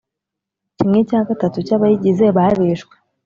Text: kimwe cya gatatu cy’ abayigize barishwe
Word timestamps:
kimwe 0.75 0.99
cya 1.09 1.21
gatatu 1.29 1.57
cy’ 1.67 1.73
abayigize 1.77 2.25
barishwe 2.37 2.95